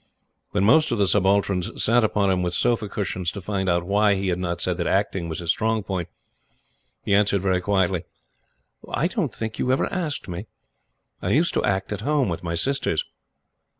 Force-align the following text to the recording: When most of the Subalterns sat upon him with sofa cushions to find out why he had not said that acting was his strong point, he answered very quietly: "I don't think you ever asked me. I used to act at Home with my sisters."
When 0.49 0.63
most 0.63 0.91
of 0.91 0.97
the 0.97 1.05
Subalterns 1.05 1.69
sat 1.79 2.03
upon 2.03 2.31
him 2.31 2.41
with 2.41 2.55
sofa 2.55 2.89
cushions 2.89 3.29
to 3.33 3.39
find 3.39 3.69
out 3.69 3.85
why 3.85 4.15
he 4.15 4.29
had 4.29 4.39
not 4.39 4.59
said 4.59 4.77
that 4.77 4.87
acting 4.87 5.29
was 5.29 5.37
his 5.37 5.51
strong 5.51 5.83
point, 5.83 6.09
he 7.05 7.13
answered 7.13 7.41
very 7.43 7.61
quietly: 7.61 8.05
"I 8.91 9.05
don't 9.05 9.31
think 9.31 9.59
you 9.59 9.71
ever 9.71 9.85
asked 9.93 10.27
me. 10.27 10.47
I 11.21 11.29
used 11.29 11.53
to 11.53 11.63
act 11.63 11.93
at 11.93 12.01
Home 12.01 12.29
with 12.29 12.41
my 12.41 12.55
sisters." 12.55 13.05